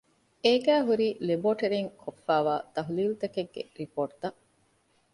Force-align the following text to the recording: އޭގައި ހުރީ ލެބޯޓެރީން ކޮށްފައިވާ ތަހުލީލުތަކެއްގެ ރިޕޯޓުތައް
އޭގައި 0.43 0.83
ހުރީ 0.87 1.07
ލެބޯޓެރީން 1.27 1.89
ކޮށްފައިވާ 2.01 2.55
ތަހުލީލުތަކެއްގެ 2.75 3.61
ރިޕޯޓުތައް 3.77 4.39